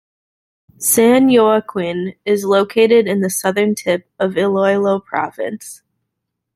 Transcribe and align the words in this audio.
San 0.79 1.29
Joaquin 1.31 2.15
is 2.25 2.43
located 2.43 3.05
in 3.05 3.21
the 3.21 3.29
southern 3.29 3.75
tip 3.75 4.09
of 4.17 4.35
Iloilo 4.35 4.99
Province. 4.99 5.83